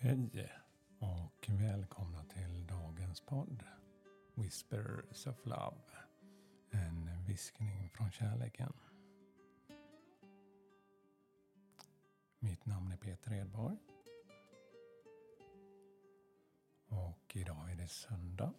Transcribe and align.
Hej 0.00 0.52
och 0.98 1.48
välkomna 1.48 2.24
till 2.24 2.66
dagens 2.66 3.20
podd 3.20 3.62
Whispers 4.34 5.26
of 5.26 5.46
Love. 5.46 5.82
En 6.70 7.24
viskning 7.26 7.90
från 7.90 8.10
kärleken. 8.10 8.72
Mitt 12.38 12.66
namn 12.66 12.92
är 12.92 12.96
Peter 12.96 13.32
Edborg. 13.32 13.76
Och 16.88 17.36
idag 17.36 17.70
är 17.70 17.76
det 17.76 17.88
söndag. 17.88 18.54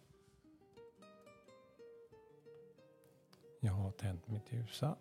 Jag 3.60 3.72
har 3.72 3.90
tänt 3.90 4.28
mitt 4.28 4.52
ljusa 4.52 4.96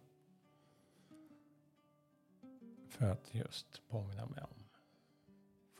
för 2.89 3.05
att 3.05 3.33
just 3.33 3.87
påminna 3.89 4.25
mig 4.25 4.43
om 4.43 4.68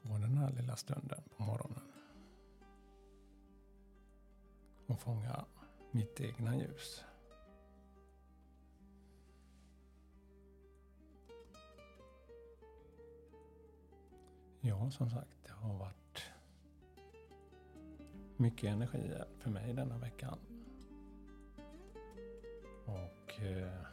få 0.10 0.18
den 0.18 0.38
här 0.38 0.52
lilla 0.52 0.76
stunden 0.76 1.24
på 1.38 1.44
morgonen. 1.44 1.84
Och 4.88 5.00
fånga 5.00 5.46
mitt 5.92 6.22
egna 6.22 6.58
ljus. 6.58 7.06
Ja, 14.62 14.92
som 14.92 15.10
sagt, 15.10 15.44
det 15.44 15.52
har 15.52 15.78
varit 15.78 16.24
mycket 18.38 18.70
energier 18.70 19.28
för 19.40 19.50
mig 19.50 19.74
denna 19.74 19.98
veckan. 19.98 20.40
Och 22.86 23.40
eh, 23.42 23.89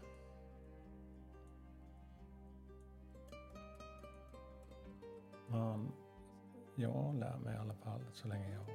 jag 6.77 7.15
lär 7.15 7.39
mig 7.39 7.55
i 7.55 7.59
alla 7.59 7.75
fall 7.75 8.01
så 8.13 8.29
länge 8.29 8.51
jag 8.55 8.67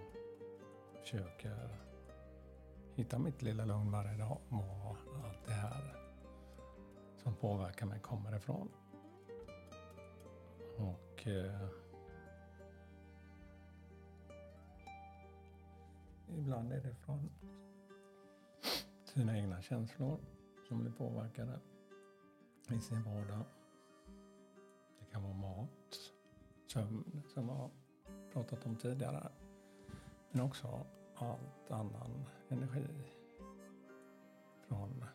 försöker 1.01 1.69
hitta 2.95 3.19
mitt 3.19 3.41
lilla 3.41 3.65
lugn 3.65 3.91
varje 3.91 4.17
dag. 4.17 4.37
Var 4.49 4.97
allt 5.25 5.45
det 5.45 5.53
här 5.53 5.95
som 7.17 7.35
påverkar 7.35 7.85
mig 7.85 7.99
kommer 7.99 8.35
ifrån. 8.35 8.69
Och 10.77 11.27
eh, 11.27 11.69
ibland 16.37 16.71
är 16.71 16.81
det 16.81 16.95
från 16.95 17.29
sina 19.03 19.37
egna 19.37 19.61
känslor 19.61 20.19
som 20.67 20.81
blir 20.81 20.91
påverkade 20.91 21.59
i 22.69 22.79
sin 22.79 23.03
vardag. 23.03 23.45
Det 24.99 25.05
kan 25.05 25.23
vara 25.23 25.33
mat, 25.33 26.11
sömn 26.67 27.23
som 27.33 27.49
har 27.49 27.69
pratat 28.33 28.65
om 28.65 28.75
tidigare. 28.75 29.29
Men 30.31 30.41
också 30.41 30.85
allt 31.15 31.71
annan 31.71 32.25
energi 32.49 32.87
från 34.67 35.05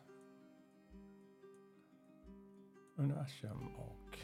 universum 2.95 3.67
och 3.75 4.19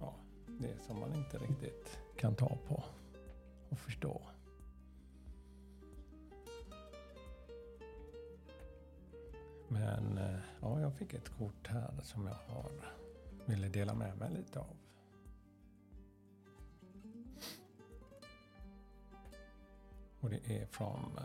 ja, 0.00 0.14
det 0.46 0.82
som 0.82 1.00
man 1.00 1.14
inte 1.14 1.38
riktigt 1.38 1.98
kan 2.16 2.34
ta 2.34 2.58
på 2.68 2.84
och 3.68 3.78
förstå. 3.78 4.22
Men 9.68 10.18
eh, 10.18 10.38
ja, 10.60 10.80
jag 10.80 10.94
fick 10.94 11.14
ett 11.14 11.28
kort 11.28 11.68
här 11.68 12.00
som 12.02 12.26
jag 12.26 12.54
har 12.54 13.00
ville 13.46 13.68
dela 13.68 13.94
med 13.94 14.18
mig 14.18 14.30
lite 14.30 14.58
av. 14.58 14.76
Och 20.20 20.30
det 20.30 20.50
är 20.50 20.66
från 20.66 21.18
eh, 21.18 21.24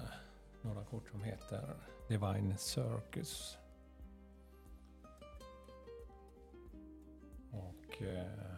några 0.61 0.83
kort 0.83 1.09
som 1.09 1.23
heter 1.23 1.75
Divine 2.07 2.57
Circus. 2.57 3.57
Och 7.51 8.01
eh, 8.01 8.55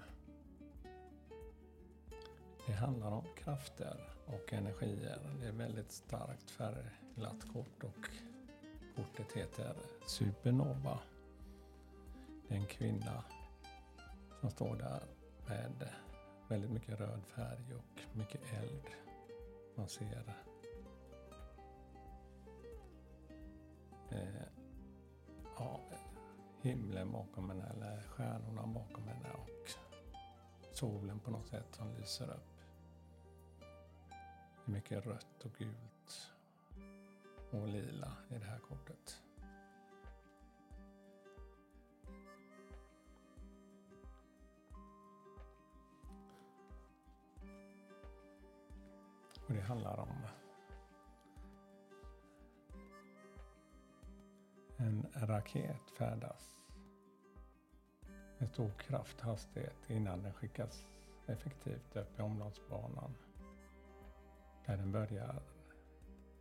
det 2.68 2.74
handlar 2.74 3.12
om 3.12 3.26
krafter 3.38 4.10
och 4.26 4.54
energier. 4.54 5.20
Det 5.42 5.48
är 5.48 5.52
väldigt 5.52 5.92
starkt 5.92 6.52
färgglatt 6.52 7.54
kort 7.54 7.84
och 7.84 8.10
kortet 8.96 9.32
heter 9.34 9.76
Supernova. 10.08 11.00
Det 12.48 12.56
är 12.56 12.60
en 12.60 12.66
kvinna 12.66 13.24
som 14.40 14.50
står 14.50 14.76
där 14.76 15.04
med 15.48 15.90
väldigt 16.48 16.72
mycket 16.72 17.00
röd 17.00 17.22
färg 17.26 17.76
och 17.76 18.18
mycket 18.18 18.42
eld. 18.54 19.07
Man 19.78 19.88
ser 19.88 20.34
eh, 24.10 24.44
ja, 25.58 25.80
himlen 26.62 27.12
bakom 27.12 27.50
henne 27.50 27.68
eller 27.68 28.02
stjärnorna 28.02 28.68
bakom 28.68 29.08
henne 29.08 29.32
och 29.32 29.72
solen 30.74 31.20
på 31.20 31.32
något 31.32 31.48
sätt 31.48 31.76
som 31.76 31.94
lyser 31.94 32.30
upp. 32.30 32.62
Det 34.66 34.72
är 34.72 34.72
mycket 34.72 35.06
rött 35.06 35.46
och 35.46 35.52
gult 35.58 36.32
och 37.52 37.68
lila 37.68 38.14
i 38.30 38.34
det 38.34 38.46
här 38.46 38.60
kortet. 38.60 39.22
Det 49.58 49.64
handlar 49.64 50.00
om 50.00 50.28
en 54.78 55.08
raket 55.14 55.92
färdas 55.98 56.58
med 58.38 58.50
stor 58.50 58.72
krafthastighet 58.78 59.90
innan 59.90 60.24
den 60.24 60.34
skickas 60.34 60.86
effektivt 61.28 61.96
upp 61.96 62.20
i 62.20 62.22
omloppsbanan. 62.22 63.14
Där 64.66 64.78
den 64.78 64.92
börjar, 64.92 65.42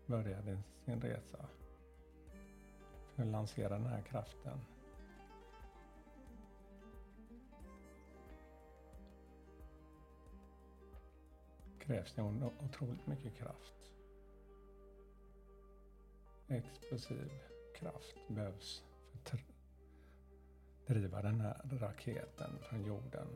börjar 0.07 0.63
sin 0.85 1.01
resa. 1.01 1.47
För 3.15 3.23
att 3.23 3.29
lansera 3.29 3.79
den 3.79 3.87
här 3.87 4.03
kraften 4.03 4.61
krävs 11.87 12.15
det 12.15 12.23
otroligt 12.59 13.07
mycket 13.07 13.35
kraft. 13.35 13.91
Explosiv 16.49 17.31
kraft 17.75 18.17
behövs 18.29 18.85
för 19.25 19.37
att 19.37 19.43
driva 20.87 21.23
den 21.23 21.41
här 21.41 21.61
raketen 21.81 22.59
från 22.63 22.85
jorden 22.85 23.29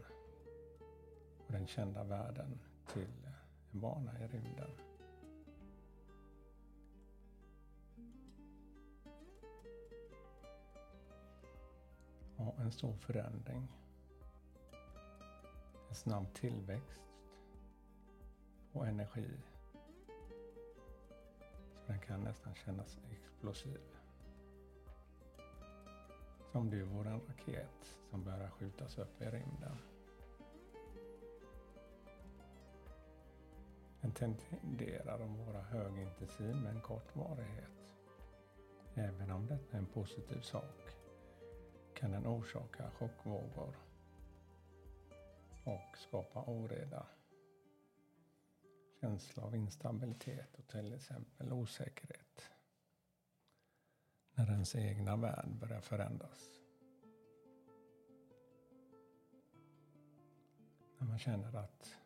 och 1.46 1.52
den 1.52 1.66
kända 1.66 2.04
världen 2.04 2.58
till 2.92 3.28
en 3.72 3.80
bana 3.80 4.24
i 4.24 4.26
rymden. 4.26 4.70
Ja, 12.36 12.54
en 12.58 12.72
stor 12.72 12.96
förändring. 12.96 13.68
En 15.88 15.94
snabb 15.94 16.34
tillväxt 16.34 17.09
och 18.72 18.86
energi. 18.86 19.30
Så 21.74 21.82
den 21.86 22.00
kan 22.00 22.20
nästan 22.20 22.54
kännas 22.54 22.98
explosiv. 23.10 23.80
Som 26.52 26.70
det 26.70 26.84
vore 26.84 27.10
en 27.10 27.20
raket 27.20 27.98
som 28.10 28.24
börjar 28.24 28.50
skjutas 28.50 28.98
upp 28.98 29.22
i 29.22 29.24
rymden. 29.24 29.76
Den 34.00 34.12
tenderar 34.12 35.14
att 35.14 35.46
vara 35.46 35.62
högintensiv 35.62 36.56
med 36.56 36.74
en 36.74 36.80
kort 36.80 37.16
varighet. 37.16 37.70
Även 38.94 39.30
om 39.30 39.46
detta 39.46 39.76
är 39.76 39.78
en 39.78 39.86
positiv 39.86 40.40
sak 40.40 40.96
kan 41.94 42.10
den 42.10 42.26
orsaka 42.26 42.90
chockvågor 42.90 43.76
och 45.64 45.96
skapa 45.98 46.42
oreda 46.42 47.06
känsla 49.00 49.42
av 49.42 49.56
instabilitet 49.56 50.54
och 50.54 50.68
till 50.68 50.92
exempel 50.92 51.52
osäkerhet. 51.52 52.50
När 54.34 54.50
ens 54.50 54.76
egna 54.76 55.16
värld 55.16 55.48
börjar 55.60 55.80
förändras. 55.80 56.60
När 60.98 61.06
man 61.06 61.18
känner 61.18 61.56
att 61.56 61.96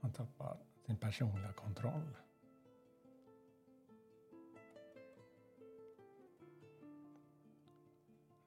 man 0.00 0.12
tappar 0.12 0.58
sin 0.86 0.96
personliga 0.96 1.52
kontroll. 1.52 2.16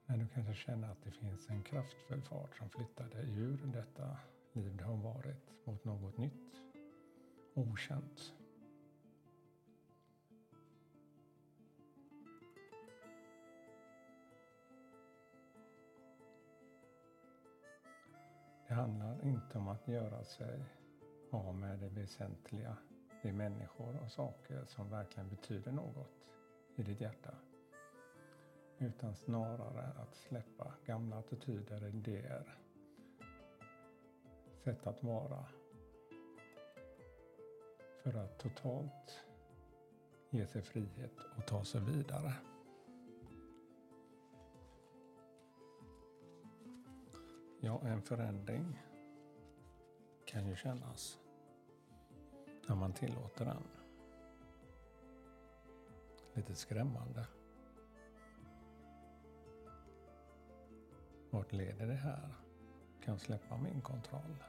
När 0.05 0.17
du 0.17 0.27
kanske 0.27 0.53
känner 0.53 0.91
att 0.91 1.03
det 1.03 1.11
finns 1.11 1.49
en 1.49 1.63
kraftfull 1.63 2.21
fart 2.21 2.57
som 2.57 2.69
flyttar 2.69 3.09
dig 3.09 3.29
ur 3.29 3.57
detta 3.57 4.17
liv 4.53 4.77
du 4.77 4.83
har 4.83 4.97
varit 4.97 5.65
mot 5.65 5.83
något 5.83 6.17
nytt, 6.17 6.72
okänt. 7.53 8.33
Det 18.67 18.73
handlar 18.73 19.25
inte 19.25 19.57
om 19.57 19.67
att 19.67 19.87
göra 19.87 20.23
sig 20.23 20.65
av 21.31 21.55
med 21.55 21.79
det 21.79 21.89
väsentliga, 21.89 22.77
de 23.21 23.33
människor 23.33 23.99
och 24.03 24.11
saker 24.11 24.65
som 24.65 24.89
verkligen 24.89 25.29
betyder 25.29 25.71
något 25.71 26.11
i 26.75 26.83
ditt 26.83 27.01
hjärta. 27.01 27.33
Utan 28.77 29.15
snarare 29.15 30.01
att 30.01 30.15
släppa 30.15 30.73
gamla 30.85 31.17
attityder, 31.17 31.87
idéer, 31.87 32.57
sätt 34.63 34.87
att 34.87 35.03
vara. 35.03 35.45
För 38.03 38.13
att 38.13 38.37
totalt 38.39 39.25
ge 40.29 40.47
sig 40.47 40.61
frihet 40.61 41.11
och 41.37 41.45
ta 41.45 41.63
sig 41.63 41.81
vidare. 41.81 42.33
Ja, 47.59 47.81
en 47.83 48.01
förändring 48.01 48.79
kan 50.25 50.47
ju 50.47 50.55
kännas 50.55 51.19
när 52.67 52.75
man 52.75 52.93
tillåter 52.93 53.45
den. 53.45 53.63
Lite 56.33 56.55
skrämmande. 56.55 57.27
Vart 61.29 61.51
leder 61.51 61.87
det 61.87 61.93
här? 61.93 62.35
Kan 63.03 63.19
släppa 63.19 63.57
min 63.57 63.81
kontroll? 63.81 64.43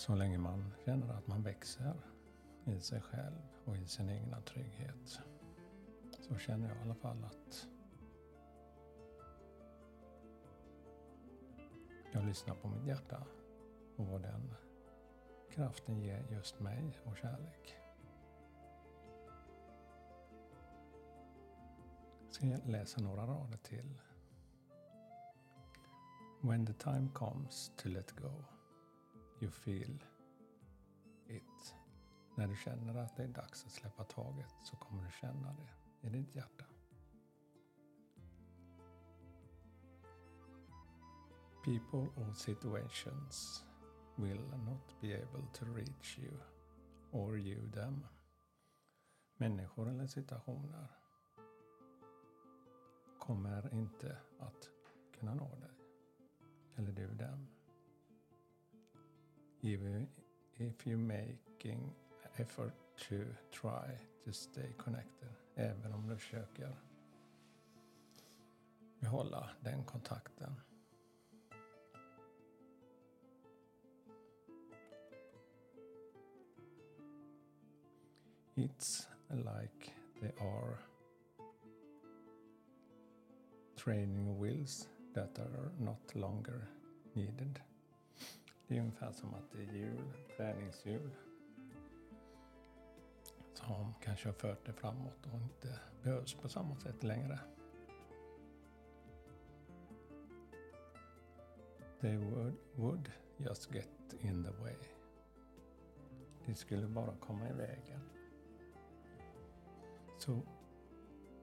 Så 0.00 0.14
länge 0.14 0.38
man 0.38 0.72
känner 0.84 1.14
att 1.14 1.26
man 1.26 1.42
växer 1.42 1.94
i 2.64 2.80
sig 2.80 3.00
själv 3.00 3.38
och 3.64 3.76
i 3.76 3.86
sin 3.86 4.10
egna 4.10 4.40
trygghet 4.40 5.20
så 6.20 6.38
känner 6.38 6.68
jag 6.68 6.76
i 6.76 6.80
alla 6.80 6.94
fall 6.94 7.24
att 7.24 7.68
jag 12.12 12.24
lyssnar 12.24 12.54
på 12.54 12.68
mitt 12.68 12.86
hjärta 12.86 13.26
och 13.96 14.06
vad 14.06 14.22
den 14.22 14.54
kraften 15.50 16.00
ger 16.00 16.26
just 16.30 16.60
mig 16.60 16.98
och 17.04 17.16
kärlek. 17.16 17.76
Jag 22.24 22.34
ska 22.34 22.70
läsa 22.70 23.00
några 23.00 23.26
rader 23.26 23.58
till. 23.58 24.00
When 26.40 26.66
the 26.66 26.74
time 26.74 27.08
comes 27.14 27.72
to 27.76 27.88
let 27.88 28.10
go 28.10 28.44
you 29.40 29.50
feel 29.50 30.04
it. 31.26 31.74
När 32.34 32.48
du 32.48 32.56
känner 32.56 32.94
att 32.94 33.16
det 33.16 33.22
är 33.22 33.28
dags 33.28 33.64
att 33.64 33.72
släppa 33.72 34.04
taget 34.04 34.54
så 34.64 34.76
kommer 34.76 35.04
du 35.04 35.10
känna 35.10 35.52
det 35.52 35.68
i 36.06 36.10
ditt 36.10 36.34
hjärta. 36.34 36.64
People 41.64 42.22
or 42.22 42.32
situations 42.32 43.64
will 44.16 44.40
not 44.40 45.00
be 45.00 45.22
able 45.22 45.46
to 45.52 45.64
reach 45.64 46.18
you 46.18 46.32
or 47.10 47.38
you 47.38 47.70
them. 47.70 48.06
Människor 49.36 49.88
eller 49.88 50.06
situationer 50.06 50.88
kommer 53.18 53.74
inte 53.74 54.18
att 54.38 54.70
kunna 55.18 55.34
nå 55.34 55.48
dig. 55.48 55.70
Eller 56.76 56.92
du 56.92 57.14
dem. 57.14 57.59
If 59.62 60.86
you 60.86 60.96
making 60.96 61.92
effort 62.38 62.72
to 63.08 63.24
try 63.52 63.90
to 64.24 64.32
stay 64.32 64.74
connected. 64.78 65.28
Även 65.54 65.92
om 65.92 66.08
du 66.08 66.16
försöker 66.16 66.76
behålla 69.00 69.50
den 69.60 69.84
kontakten. 69.84 70.54
It's 78.54 79.08
like 79.30 79.92
they 80.20 80.32
are 80.40 80.78
training 83.76 84.40
wheels 84.40 84.88
that 85.14 85.38
are 85.38 85.70
not 85.78 86.14
longer 86.14 86.68
needed. 87.14 87.60
Det 88.70 88.76
är 88.76 88.80
ungefär 88.80 89.12
som 89.12 89.34
att 89.34 89.52
det 89.52 89.58
är 89.58 89.72
hjul, 89.72 90.12
träningshjul 90.36 91.10
som 93.54 93.94
kanske 94.00 94.28
har 94.28 94.32
fört 94.32 94.66
det 94.66 94.72
framåt 94.72 95.26
och 95.32 95.40
inte 95.40 95.80
behövs 96.02 96.34
på 96.34 96.48
samma 96.48 96.76
sätt 96.76 97.02
längre. 97.02 97.38
They 102.00 102.16
would, 102.16 102.56
would 102.74 103.12
just 103.36 103.74
get 103.74 104.14
in 104.20 104.44
the 104.44 104.62
way. 104.62 104.76
Det 106.46 106.54
skulle 106.54 106.86
bara 106.86 107.16
komma 107.20 107.48
i 107.48 107.52
vägen. 107.52 108.00
So, 110.18 110.42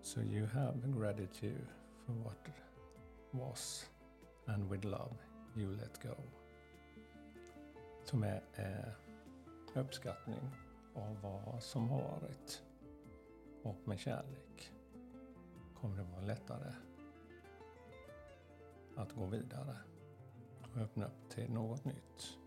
so 0.02 0.22
you 0.22 0.46
have 0.46 1.00
gratitude 1.00 1.68
for 2.06 2.14
what 2.14 2.48
was 3.32 3.90
and 4.46 4.72
with 4.72 4.86
love 4.86 5.16
you 5.56 5.76
let 5.76 6.04
go. 6.04 6.37
Som 8.10 8.24
är 8.24 8.44
eh, 8.54 9.80
uppskattning 9.80 10.40
av 10.94 11.22
vad 11.22 11.64
som 11.64 11.90
har 11.90 12.02
varit. 12.02 12.64
Och 13.64 13.88
med 13.88 14.00
kärlek 14.00 14.74
kommer 15.76 15.98
det 15.98 16.04
vara 16.04 16.22
lättare 16.22 16.74
att 18.96 19.12
gå 19.12 19.26
vidare 19.26 19.78
och 20.62 20.78
öppna 20.78 21.06
upp 21.06 21.30
till 21.30 21.52
något 21.52 21.86
nytt. 21.86 22.38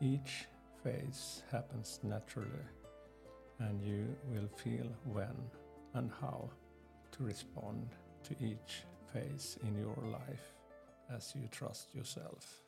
Each 0.00 0.48
phase 0.82 1.44
happens 1.50 2.02
naturally 2.02 2.64
and 3.58 3.82
you 3.82 4.06
will 4.24 4.48
feel 4.48 4.94
when 5.04 5.50
and 5.92 6.10
how 6.10 6.50
to 7.10 7.24
respond 7.24 7.88
to 8.22 8.34
each 8.34 8.84
phase 9.12 9.58
in 9.62 9.76
your 9.76 9.96
life 10.06 10.54
as 11.08 11.36
you 11.36 11.48
trust 11.48 11.94
yourself. 11.94 12.62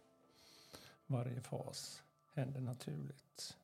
Varje 1.07 1.41
fas 1.41 2.03
händer 2.35 2.61
naturligt. 2.61 3.57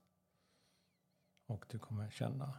Och 1.47 1.65
du 1.69 1.79
kommer 1.79 2.11
känna 2.11 2.59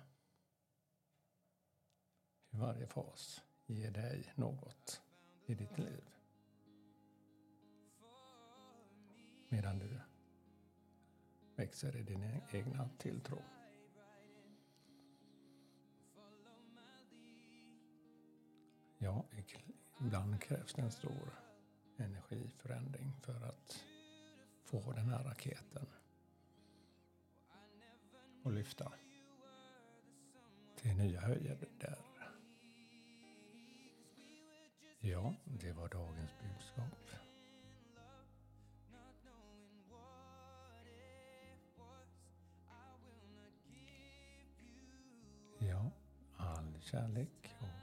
hur 2.50 2.60
varje 2.60 2.88
fas 2.88 3.42
ger 3.66 3.92
dig 3.92 4.34
något 4.36 5.02
i 5.46 5.56
ditt 5.56 5.78
liv. 5.78 6.04
Medan 9.50 9.80
du 9.80 10.00
växer 11.56 11.96
i 11.96 12.04
din 12.04 12.42
egna 12.52 12.90
tilltro. 12.98 13.59
Ja, 19.02 19.26
ibland 20.00 20.42
krävs 20.42 20.74
det 20.74 20.82
en 20.82 20.92
stor 20.92 21.30
energiförändring 21.98 23.14
för 23.22 23.42
att 23.42 23.86
få 24.64 24.92
den 24.92 25.10
här 25.10 25.24
raketen 25.24 25.86
att 28.44 28.54
lyfta 28.54 28.92
till 30.76 30.96
nya 30.96 31.22
höjder. 31.22 31.58
Ja, 35.00 35.36
det 35.46 35.72
var 35.72 35.90
dagens 35.90 36.32
budskap. 36.42 37.10
Ja, 45.60 45.92
all 46.38 46.82
kärlek 46.82 47.56
och 47.60 47.79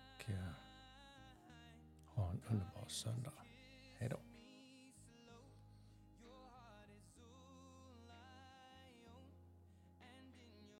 eh, 2.86 2.92
ha 3.04 3.10
en 3.10 3.16
underbar 3.16 3.34
söndag. 3.34 3.45